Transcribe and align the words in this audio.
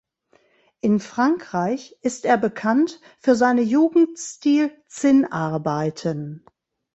In 0.79 0.99
Frankreich 0.99 1.95
ist 2.01 2.25
er 2.25 2.39
bekannt 2.39 2.99
für 3.19 3.35
seine 3.35 3.61
Jugendstil-Zinnarbeiten. 3.61 6.43